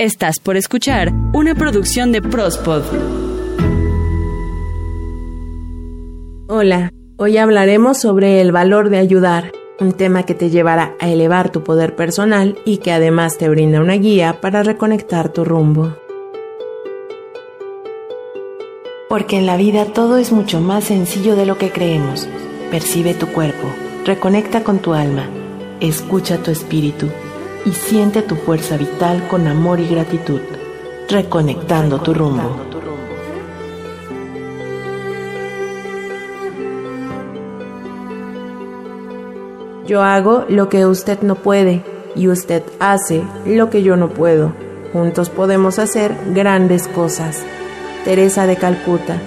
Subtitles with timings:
[0.00, 2.84] Estás por escuchar una producción de Prospod.
[6.46, 9.50] Hola, hoy hablaremos sobre el valor de ayudar,
[9.80, 13.80] un tema que te llevará a elevar tu poder personal y que además te brinda
[13.80, 15.96] una guía para reconectar tu rumbo.
[19.08, 22.28] Porque en la vida todo es mucho más sencillo de lo que creemos.
[22.70, 23.66] Percibe tu cuerpo,
[24.04, 25.28] reconecta con tu alma,
[25.80, 27.08] escucha tu espíritu
[27.64, 30.40] y siente tu fuerza vital con amor y gratitud,
[31.08, 32.56] reconectando tu rumbo.
[39.86, 41.82] Yo hago lo que usted no puede
[42.14, 44.52] y usted hace lo que yo no puedo.
[44.92, 47.42] Juntos podemos hacer grandes cosas.
[48.04, 49.18] Teresa de Calcuta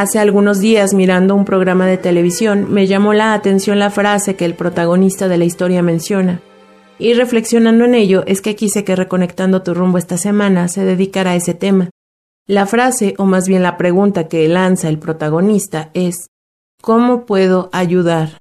[0.00, 4.46] Hace algunos días, mirando un programa de televisión, me llamó la atención la frase que
[4.46, 6.40] el protagonista de la historia menciona.
[6.98, 11.32] Y reflexionando en ello, es que quise que Reconectando tu rumbo esta semana se dedicara
[11.32, 11.90] a ese tema.
[12.46, 16.28] La frase, o más bien la pregunta que lanza el protagonista es
[16.80, 18.40] ¿Cómo puedo ayudar?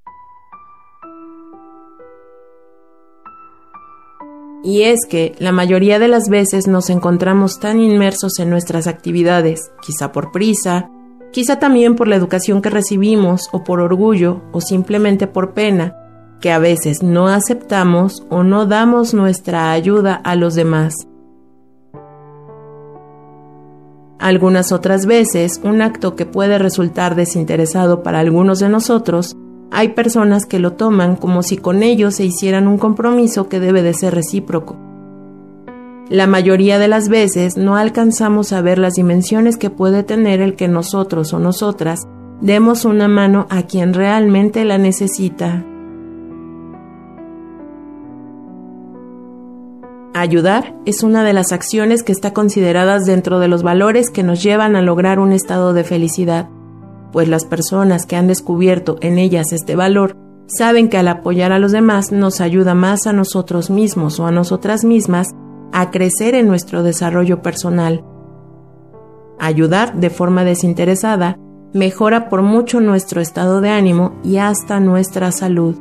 [4.63, 9.73] Y es que la mayoría de las veces nos encontramos tan inmersos en nuestras actividades,
[9.81, 10.89] quizá por prisa,
[11.31, 15.95] quizá también por la educación que recibimos o por orgullo o simplemente por pena,
[16.41, 20.94] que a veces no aceptamos o no damos nuestra ayuda a los demás.
[24.19, 29.38] Algunas otras veces, un acto que puede resultar desinteresado para algunos de nosotros,
[29.71, 33.81] hay personas que lo toman como si con ellos se hicieran un compromiso que debe
[33.81, 34.88] de ser recíproco.
[36.09, 40.55] La mayoría de las veces no alcanzamos a ver las dimensiones que puede tener el
[40.55, 41.99] que nosotros o nosotras
[42.41, 45.63] demos una mano a quien realmente la necesita.
[50.15, 54.41] Ayudar es una de las acciones que está consideradas dentro de los valores que nos
[54.41, 56.49] llevan a lograr un estado de felicidad,
[57.11, 61.59] pues las personas que han descubierto en ellas este valor saben que al apoyar a
[61.59, 65.27] los demás nos ayuda más a nosotros mismos o a nosotras mismas
[65.71, 68.03] a crecer en nuestro desarrollo personal.
[69.39, 71.37] Ayudar de forma desinteresada
[71.73, 75.75] mejora por mucho nuestro estado de ánimo y hasta nuestra salud.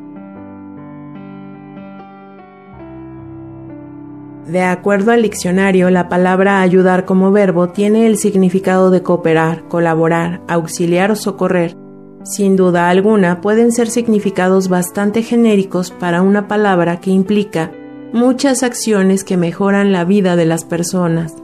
[4.47, 10.41] De acuerdo al diccionario, la palabra ayudar como verbo tiene el significado de cooperar, colaborar,
[10.49, 11.77] auxiliar o socorrer.
[12.25, 17.73] Sin duda alguna, pueden ser significados bastante genéricos para una palabra que implica
[18.13, 21.35] muchas acciones que mejoran la vida de las personas.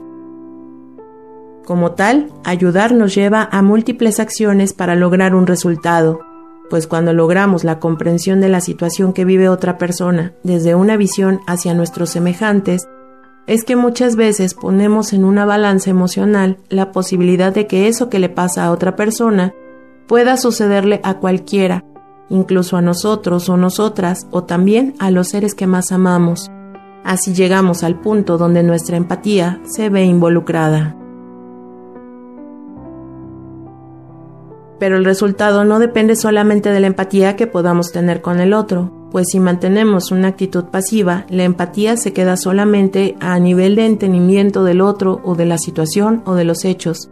[1.65, 6.21] Como tal, ayudar nos lleva a múltiples acciones para lograr un resultado,
[6.69, 11.39] pues cuando logramos la comprensión de la situación que vive otra persona desde una visión
[11.47, 12.87] hacia nuestros semejantes,
[13.47, 18.19] es que muchas veces ponemos en una balanza emocional la posibilidad de que eso que
[18.19, 19.53] le pasa a otra persona
[20.07, 21.83] pueda sucederle a cualquiera,
[22.29, 26.49] incluso a nosotros o nosotras o también a los seres que más amamos.
[27.05, 30.95] Así llegamos al punto donde nuestra empatía se ve involucrada.
[34.79, 38.91] Pero el resultado no depende solamente de la empatía que podamos tener con el otro,
[39.11, 44.63] pues si mantenemos una actitud pasiva, la empatía se queda solamente a nivel de entendimiento
[44.63, 47.11] del otro o de la situación o de los hechos.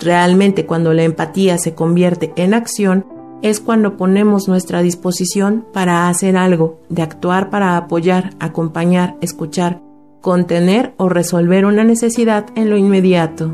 [0.00, 3.04] Realmente cuando la empatía se convierte en acción,
[3.42, 9.80] es cuando ponemos nuestra disposición para hacer algo, de actuar para apoyar, acompañar, escuchar,
[10.20, 13.52] contener o resolver una necesidad en lo inmediato.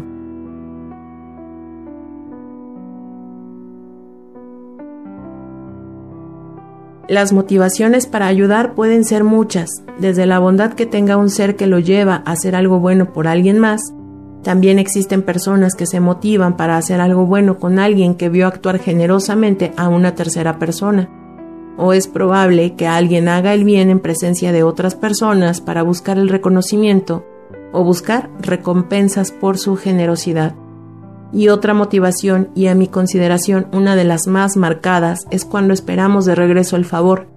[7.08, 9.68] Las motivaciones para ayudar pueden ser muchas,
[9.98, 13.26] desde la bondad que tenga un ser que lo lleva a hacer algo bueno por
[13.26, 13.92] alguien más,
[14.42, 18.78] también existen personas que se motivan para hacer algo bueno con alguien que vio actuar
[18.78, 21.08] generosamente a una tercera persona.
[21.78, 26.18] O es probable que alguien haga el bien en presencia de otras personas para buscar
[26.18, 27.24] el reconocimiento
[27.72, 30.54] o buscar recompensas por su generosidad.
[31.32, 36.26] Y otra motivación, y a mi consideración una de las más marcadas, es cuando esperamos
[36.26, 37.28] de regreso el favor,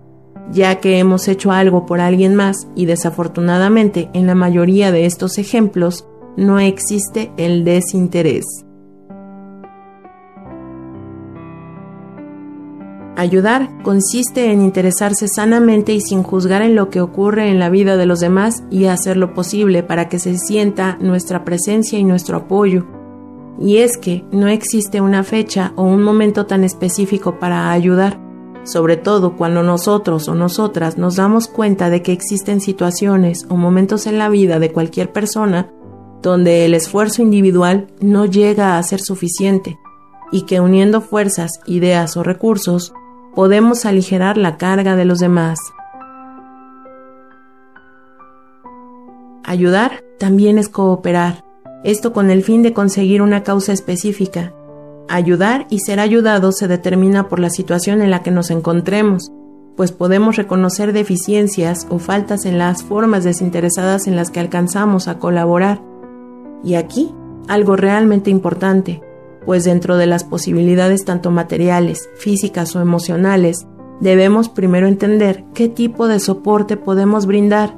[0.52, 5.38] ya que hemos hecho algo por alguien más y desafortunadamente en la mayoría de estos
[5.38, 6.06] ejemplos
[6.38, 8.66] no existe el desinterés.
[13.18, 17.96] Ayudar consiste en interesarse sanamente y sin juzgar en lo que ocurre en la vida
[17.96, 22.38] de los demás y hacer lo posible para que se sienta nuestra presencia y nuestro
[22.38, 22.86] apoyo.
[23.58, 28.20] Y es que no existe una fecha o un momento tan específico para ayudar,
[28.66, 34.08] sobre todo cuando nosotros o nosotras nos damos cuenta de que existen situaciones o momentos
[34.08, 35.72] en la vida de cualquier persona
[36.26, 39.78] donde el esfuerzo individual no llega a ser suficiente
[40.32, 42.94] y que uniendo fuerzas, ideas o recursos
[43.36, 45.60] podemos aligerar la carga de los demás.
[49.44, 51.46] Ayudar también es cooperar,
[51.84, 54.52] esto con el fin de conseguir una causa específica.
[55.08, 59.32] Ayudar y ser ayudado se determina por la situación en la que nos encontremos,
[59.78, 65.20] pues podemos reconocer deficiencias o faltas en las formas desinteresadas en las que alcanzamos a
[65.20, 65.82] colaborar.
[66.66, 67.14] Y aquí,
[67.48, 69.02] algo realmente importante,
[69.46, 73.68] pues dentro de las posibilidades tanto materiales, físicas o emocionales,
[74.02, 77.78] debemos primero entender qué tipo de soporte podemos brindar,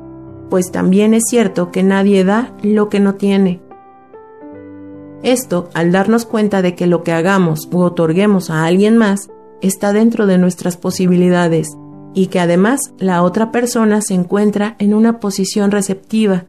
[0.50, 3.62] pues también es cierto que nadie da lo que no tiene.
[5.24, 9.30] Esto al darnos cuenta de que lo que hagamos u otorguemos a alguien más
[9.62, 11.76] está dentro de nuestras posibilidades
[12.14, 16.46] y que además la otra persona se encuentra en una posición receptiva,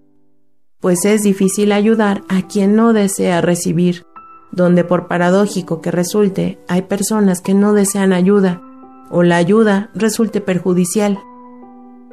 [0.81, 4.05] pues es difícil ayudar a quien no desea recibir
[4.51, 8.63] donde por paradójico que resulte hay personas que no desean ayuda
[9.11, 11.19] o la ayuda resulte perjudicial.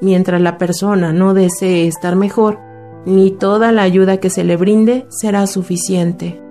[0.02, 2.60] Mientras la persona no desee estar mejor,
[3.06, 6.42] ni toda la ayuda que se le brinde será suficiente.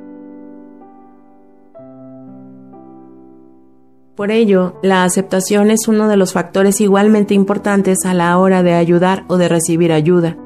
[4.15, 8.75] Por ello, la aceptación es uno de los factores igualmente importantes a la hora de
[8.75, 10.37] ayudar o de recibir ayuda.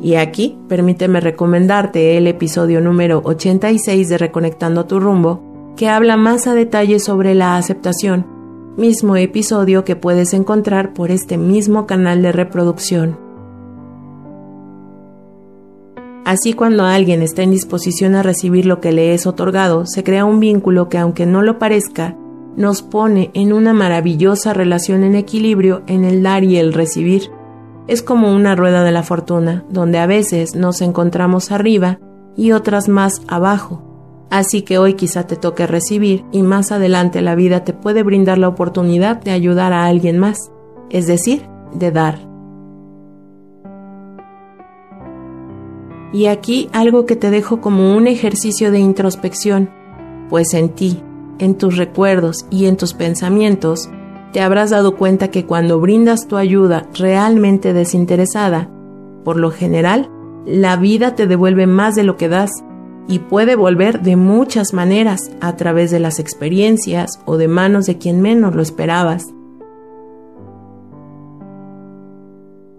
[0.00, 6.46] Y aquí, permíteme recomendarte el episodio número 86 de Reconectando tu rumbo, que habla más
[6.46, 8.26] a detalle sobre la aceptación,
[8.76, 13.18] mismo episodio que puedes encontrar por este mismo canal de reproducción.
[16.26, 20.24] Así cuando alguien está en disposición a recibir lo que le es otorgado, se crea
[20.24, 22.16] un vínculo que aunque no lo parezca,
[22.56, 27.30] nos pone en una maravillosa relación en equilibrio en el dar y el recibir
[27.88, 31.98] es como una rueda de la fortuna, donde a veces nos encontramos arriba
[32.36, 33.82] y otras más abajo.
[34.30, 38.38] Así que hoy quizá te toque recibir y más adelante la vida te puede brindar
[38.38, 40.50] la oportunidad de ayudar a alguien más,
[40.90, 42.18] es decir, de dar.
[46.12, 49.70] Y aquí algo que te dejo como un ejercicio de introspección,
[50.28, 51.02] pues en ti,
[51.38, 53.90] en tus recuerdos y en tus pensamientos
[54.32, 58.70] te habrás dado cuenta que cuando brindas tu ayuda realmente desinteresada,
[59.24, 60.10] por lo general,
[60.46, 62.50] la vida te devuelve más de lo que das
[63.08, 67.98] y puede volver de muchas maneras a través de las experiencias o de manos de
[67.98, 69.32] quien menos lo esperabas.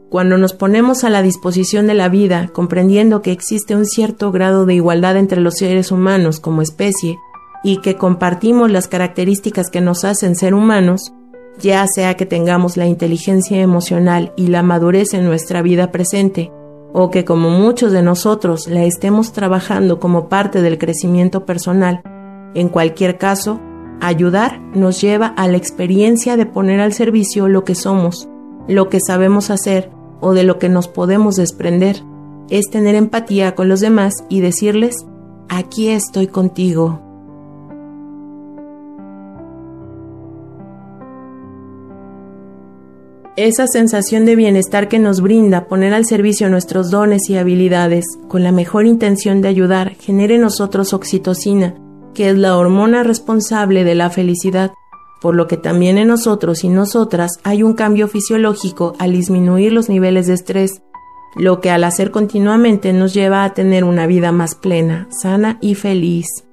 [0.09, 4.65] Cuando nos ponemos a la disposición de la vida, comprendiendo que existe un cierto grado
[4.65, 7.17] de igualdad entre los seres humanos como especie
[7.63, 11.11] y que compartimos las características que nos hacen ser humanos,
[11.59, 16.51] ya sea que tengamos la inteligencia emocional y la madurez en nuestra vida presente,
[16.93, 22.01] o que como muchos de nosotros la estemos trabajando como parte del crecimiento personal,
[22.53, 23.59] en cualquier caso,
[24.01, 28.29] ayudar nos lleva a la experiencia de poner al servicio lo que somos,
[28.67, 32.03] lo que sabemos hacer o de lo que nos podemos desprender,
[32.49, 35.05] es tener empatía con los demás y decirles,
[35.49, 37.06] aquí estoy contigo.
[43.37, 48.41] Esa sensación de bienestar que nos brinda poner al servicio nuestros dones y habilidades con
[48.41, 51.75] la mejor intención de ayudar genera en nosotros oxitocina,
[52.15, 54.71] que es la hormona responsable de la felicidad,
[55.21, 59.87] por lo que también en nosotros y nosotras hay un cambio fisiológico al disminuir los
[59.87, 60.81] niveles de estrés,
[61.35, 65.75] lo que al hacer continuamente nos lleva a tener una vida más plena, sana y
[65.75, 66.46] feliz.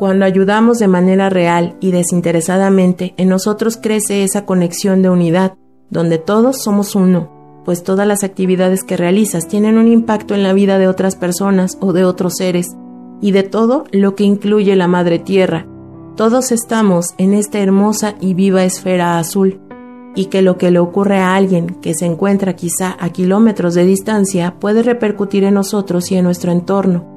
[0.00, 5.58] Cuando ayudamos de manera real y desinteresadamente, en nosotros crece esa conexión de unidad,
[5.90, 10.54] donde todos somos uno, pues todas las actividades que realizas tienen un impacto en la
[10.54, 12.68] vida de otras personas o de otros seres,
[13.20, 15.66] y de todo lo que incluye la Madre Tierra.
[16.16, 19.60] Todos estamos en esta hermosa y viva esfera azul,
[20.14, 23.84] y que lo que le ocurre a alguien que se encuentra quizá a kilómetros de
[23.84, 27.09] distancia puede repercutir en nosotros y en nuestro entorno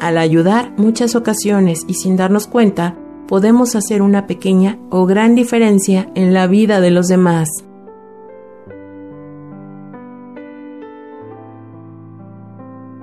[0.00, 2.96] al ayudar muchas ocasiones y sin darnos cuenta,
[3.26, 7.48] podemos hacer una pequeña o gran diferencia en la vida de los demás.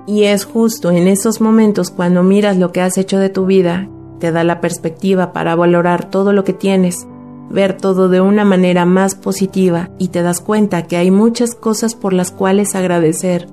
[0.06, 3.88] Y es justo en esos momentos cuando miras lo que has hecho de tu vida,
[4.18, 7.06] te da la perspectiva para valorar todo lo que tienes,
[7.50, 11.94] ver todo de una manera más positiva y te das cuenta que hay muchas cosas
[11.94, 13.48] por las cuales agradecer.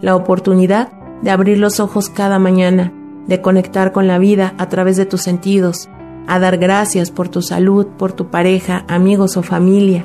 [0.00, 0.92] La oportunidad
[1.22, 2.92] de abrir los ojos cada mañana
[3.26, 5.88] de conectar con la vida a través de tus sentidos,
[6.26, 10.04] a dar gracias por tu salud, por tu pareja, amigos o familia.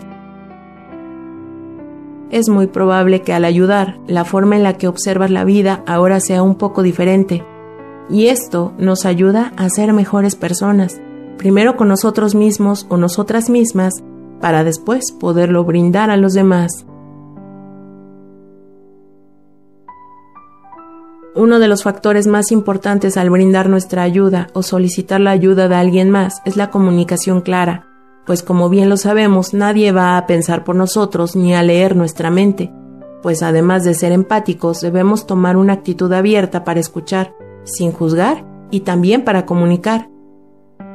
[2.29, 6.19] Es muy probable que al ayudar, la forma en la que observas la vida ahora
[6.19, 7.43] sea un poco diferente,
[8.09, 10.99] y esto nos ayuda a ser mejores personas,
[11.37, 13.93] primero con nosotros mismos o nosotras mismas,
[14.39, 16.85] para después poderlo brindar a los demás.
[21.33, 25.75] Uno de los factores más importantes al brindar nuestra ayuda o solicitar la ayuda de
[25.75, 27.87] alguien más es la comunicación clara,
[28.25, 32.29] pues como bien lo sabemos, nadie va a pensar por nosotros ni a leer nuestra
[32.31, 32.69] mente,
[33.21, 37.33] pues además de ser empáticos debemos tomar una actitud abierta para escuchar,
[37.63, 40.09] sin juzgar y también para comunicar.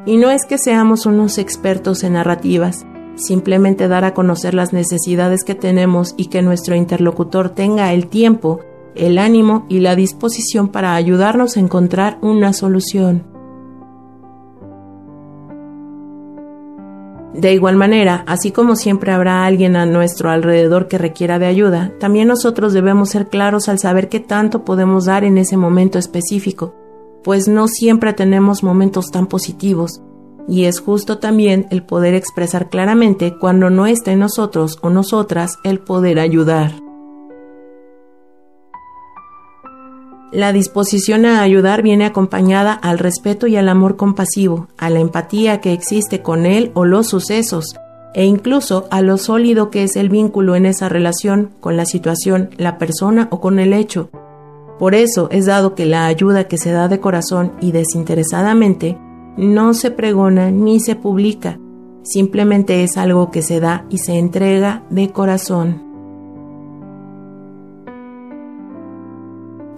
[0.05, 5.45] Y no es que seamos unos expertos en narrativas, simplemente dar a conocer las necesidades
[5.45, 8.61] que tenemos y que nuestro interlocutor tenga el tiempo
[8.98, 13.36] el ánimo y la disposición para ayudarnos a encontrar una solución.
[17.36, 21.92] De igual manera, así como siempre habrá alguien a nuestro alrededor que requiera de ayuda,
[22.00, 26.74] también nosotros debemos ser claros al saber qué tanto podemos dar en ese momento específico,
[27.22, 30.00] pues no siempre tenemos momentos tan positivos,
[30.48, 35.58] y es justo también el poder expresar claramente cuando no está en nosotros o nosotras
[35.62, 36.86] el poder ayudar.
[40.33, 45.61] La disposición a ayudar viene acompañada al respeto y al amor compasivo, a la empatía
[45.61, 47.76] que existe con él o los sucesos,
[48.12, 52.50] e incluso a lo sólido que es el vínculo en esa relación con la situación,
[52.56, 54.11] la persona o con el hecho.
[54.80, 58.99] Por eso es dado que la ayuda que se da de corazón y desinteresadamente
[59.37, 61.59] no se pregona ni se publica,
[62.02, 65.86] simplemente es algo que se da y se entrega de corazón.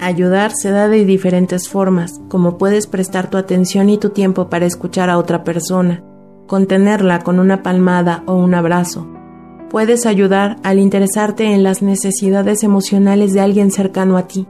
[0.01, 4.65] Ayudar se da de diferentes formas, como puedes prestar tu atención y tu tiempo para
[4.65, 6.05] escuchar a otra persona,
[6.47, 9.09] contenerla con una palmada o un abrazo.
[9.71, 14.47] Puedes ayudar al interesarte en las necesidades emocionales de alguien cercano a ti.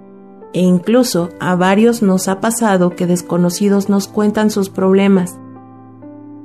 [0.53, 5.39] E incluso a varios nos ha pasado que desconocidos nos cuentan sus problemas.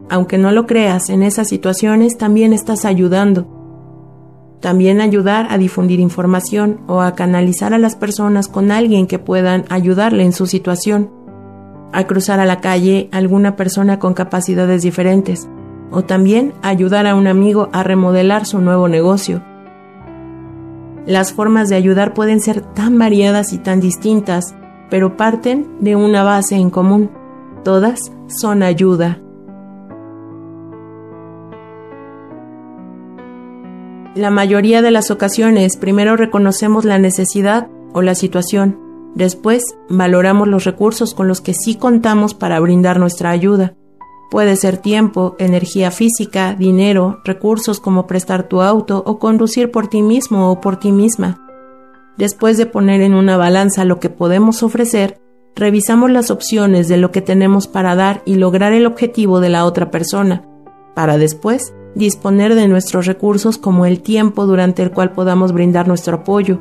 [0.10, 3.62] Aunque no lo creas, en esas situaciones también estás ayudando
[4.63, 9.65] también ayudar a difundir información o a canalizar a las personas con alguien que puedan
[9.67, 11.12] ayudarle en su situación.
[11.91, 15.50] A cruzar a la calle alguna persona con capacidades diferentes.
[15.91, 19.43] O también ayudar a un amigo a remodelar su nuevo negocio.
[21.05, 24.55] Las formas de ayudar pueden ser tan variadas y tan distintas,
[24.89, 27.12] pero parten de una base en común.
[27.65, 29.20] Todas son ayuda.
[34.15, 38.79] La mayoría de las ocasiones primero reconocemos la necesidad o la situación,
[39.15, 43.74] después valoramos los recursos con los que sí contamos para brindar nuestra ayuda.
[44.29, 50.03] Puede ser tiempo, energía física, dinero, recursos como prestar tu auto o conducir por ti
[50.03, 51.39] mismo o por ti misma.
[52.15, 55.20] Después de poner en una balanza lo que podemos ofrecer,
[55.55, 59.65] revisamos las opciones de lo que tenemos para dar y lograr el objetivo de la
[59.65, 60.46] otra persona,
[60.93, 66.17] para después disponer de nuestros recursos como el tiempo durante el cual podamos brindar nuestro
[66.17, 66.59] apoyo.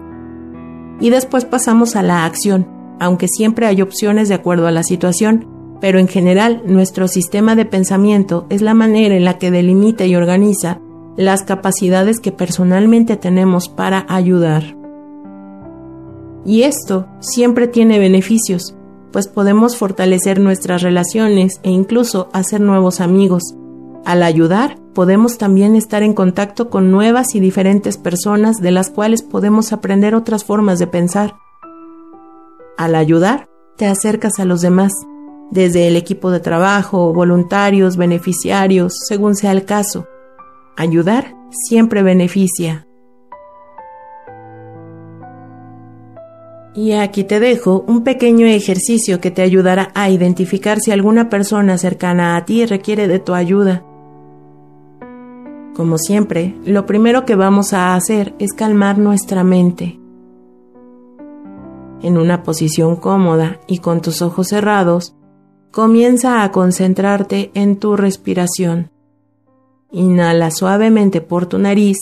[1.01, 2.67] Y después pasamos a la acción,
[3.01, 5.49] aunque siempre hay opciones de acuerdo a la situación,
[5.81, 10.15] pero en general nuestro sistema de pensamiento es la manera en la que delimita y
[10.15, 10.81] organiza
[11.17, 14.77] las capacidades que personalmente tenemos para ayudar.
[16.45, 18.75] Y esto siempre tiene beneficios,
[19.13, 23.43] pues podemos fortalecer nuestras relaciones e incluso hacer nuevos amigos.
[24.05, 29.23] Al ayudar, podemos también estar en contacto con nuevas y diferentes personas de las cuales
[29.23, 31.35] podemos aprender otras formas de pensar.
[32.77, 34.93] Al ayudar, te acercas a los demás,
[35.51, 40.07] desde el equipo de trabajo, voluntarios, beneficiarios, según sea el caso.
[40.77, 42.87] Ayudar siempre beneficia.
[46.75, 51.77] Y aquí te dejo un pequeño ejercicio que te ayudará a identificar si alguna persona
[51.77, 53.85] cercana a ti requiere de tu ayuda
[55.75, 59.99] como siempre, lo primero que vamos a hacer es calmar nuestra mente.
[62.03, 65.15] En una posición cómoda y con tus ojos cerrados,
[65.71, 68.91] comienza a concentrarte en tu respiración.
[69.91, 71.99] Inhala suavemente por tu nariz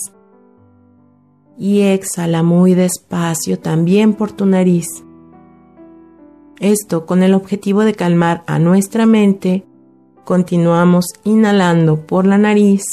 [1.57, 4.87] y exhala muy despacio también por tu nariz.
[6.59, 9.65] Esto con el objetivo de calmar a nuestra mente,
[10.25, 12.83] continuamos inhalando por la nariz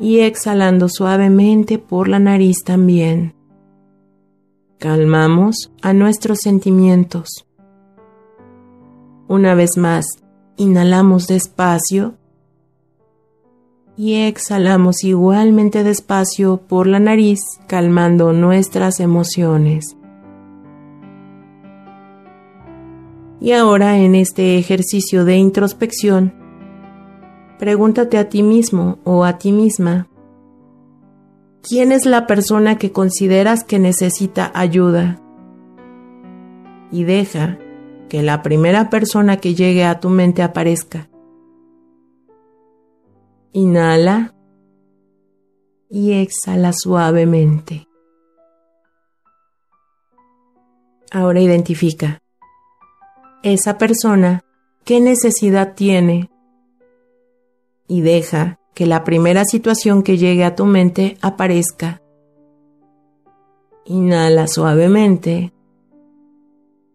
[0.00, 3.34] y exhalando suavemente por la nariz también.
[4.78, 7.46] Calmamos a nuestros sentimientos.
[9.26, 10.06] Una vez más,
[10.56, 12.14] inhalamos despacio
[13.96, 19.96] y exhalamos igualmente despacio por la nariz, calmando nuestras emociones.
[23.40, 26.32] Y ahora en este ejercicio de introspección,
[27.58, 30.08] pregúntate a ti mismo o a ti misma,
[31.62, 35.20] ¿quién es la persona que consideras que necesita ayuda?
[36.90, 37.58] Y deja
[38.08, 41.08] que la primera persona que llegue a tu mente aparezca.
[43.52, 44.34] Inhala
[45.90, 47.86] y exhala suavemente.
[51.10, 52.20] Ahora identifica
[53.42, 54.42] esa persona
[54.84, 56.30] qué necesidad tiene
[57.88, 62.00] y deja que la primera situación que llegue a tu mente aparezca.
[63.86, 65.52] Inhala suavemente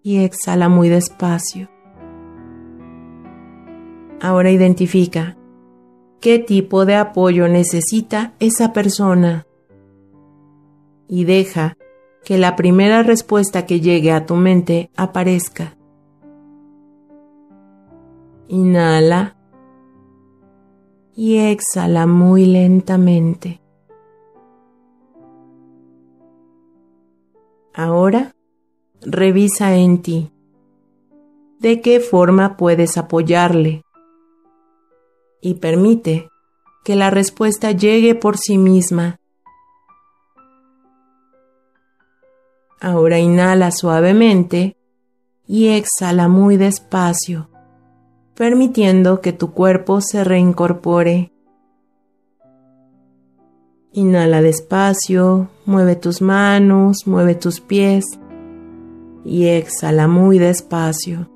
[0.03, 1.69] y exhala muy despacio.
[4.21, 5.35] Ahora identifica
[6.21, 9.45] qué tipo de apoyo necesita esa persona
[11.09, 11.75] y deja
[12.23, 15.75] que la primera respuesta que llegue a tu mente aparezca.
[18.47, 19.35] Inhala
[21.15, 23.61] y exhala muy lentamente.
[27.73, 28.35] Ahora
[29.01, 30.31] revisa en ti
[31.59, 33.83] de qué forma puedes apoyarle
[35.41, 36.29] y permite
[36.83, 39.17] que la respuesta llegue por sí misma.
[42.79, 44.75] Ahora inhala suavemente
[45.47, 47.49] y exhala muy despacio,
[48.35, 51.31] permitiendo que tu cuerpo se reincorpore.
[53.91, 58.05] Inhala despacio, mueve tus manos, mueve tus pies
[59.23, 61.29] y exhala muy despacio.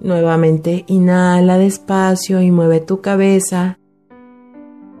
[0.00, 3.78] Nuevamente inhala despacio y mueve tu cabeza.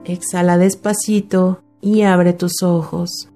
[0.04, 3.33] Exhala despacito y abre tus ojos.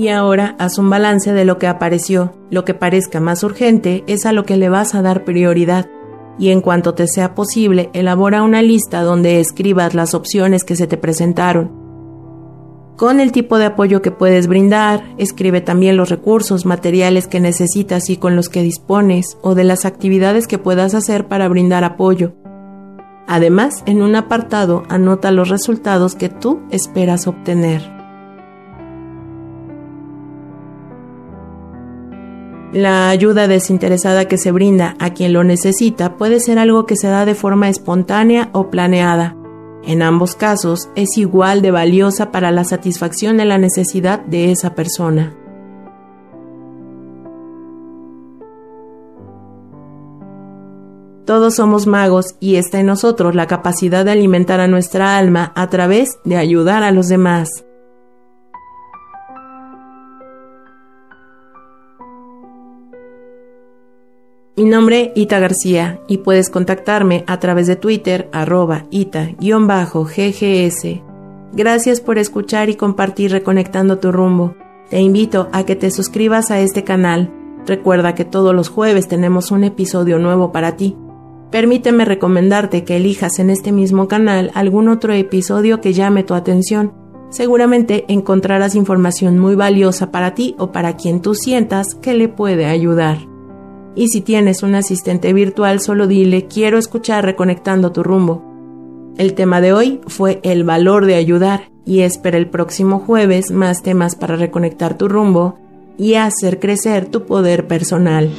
[0.00, 2.32] Y ahora haz un balance de lo que apareció.
[2.50, 5.90] Lo que parezca más urgente es a lo que le vas a dar prioridad
[6.38, 10.86] y en cuanto te sea posible, elabora una lista donde escribas las opciones que se
[10.86, 11.70] te presentaron.
[12.96, 18.08] Con el tipo de apoyo que puedes brindar, escribe también los recursos, materiales que necesitas
[18.08, 22.32] y con los que dispones o de las actividades que puedas hacer para brindar apoyo.
[23.28, 27.99] Además, en un apartado anota los resultados que tú esperas obtener.
[32.72, 37.08] La ayuda desinteresada que se brinda a quien lo necesita puede ser algo que se
[37.08, 39.36] da de forma espontánea o planeada.
[39.82, 44.76] En ambos casos es igual de valiosa para la satisfacción de la necesidad de esa
[44.76, 45.36] persona.
[51.24, 55.70] Todos somos magos y está en nosotros la capacidad de alimentar a nuestra alma a
[55.70, 57.64] través de ayudar a los demás.
[64.60, 69.40] Mi nombre Ita García y puedes contactarme a través de Twitter arroba ita-ggs.
[71.54, 74.54] Gracias por escuchar y compartir Reconectando tu rumbo.
[74.90, 77.32] Te invito a que te suscribas a este canal.
[77.66, 80.94] Recuerda que todos los jueves tenemos un episodio nuevo para ti.
[81.50, 86.92] Permíteme recomendarte que elijas en este mismo canal algún otro episodio que llame tu atención.
[87.30, 92.66] Seguramente encontrarás información muy valiosa para ti o para quien tú sientas que le puede
[92.66, 93.29] ayudar.
[93.94, 98.44] Y si tienes un asistente virtual, solo dile quiero escuchar reconectando tu rumbo.
[99.16, 103.82] El tema de hoy fue el valor de ayudar y espera el próximo jueves más
[103.82, 105.58] temas para reconectar tu rumbo
[105.98, 108.30] y hacer crecer tu poder personal.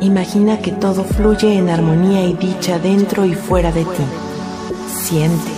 [0.00, 4.04] Imagina que todo fluye en armonía y dicha dentro y fuera de ti.
[4.86, 5.57] Siente